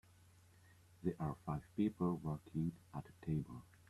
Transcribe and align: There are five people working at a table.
There 1.03 1.13
are 1.19 1.35
five 1.45 1.61
people 1.75 2.17
working 2.23 2.71
at 2.95 3.05
a 3.07 3.23
table. 3.27 3.61